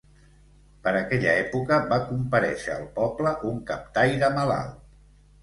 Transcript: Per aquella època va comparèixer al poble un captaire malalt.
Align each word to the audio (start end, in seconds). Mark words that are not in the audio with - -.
Per 0.85 0.93
aquella 1.01 1.35
època 1.41 1.77
va 1.91 1.99
comparèixer 2.07 2.73
al 2.77 2.89
poble 2.97 3.35
un 3.53 3.61
captaire 3.71 4.33
malalt. 4.41 4.83